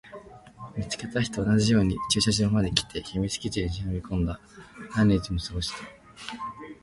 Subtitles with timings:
[0.75, 4.39] 見つけた日と同じように駐車場まで来て、秘密基地に忍び込んだ。
[4.95, 5.75] 何日も過ごした。